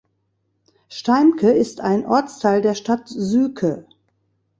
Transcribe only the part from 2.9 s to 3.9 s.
Syke.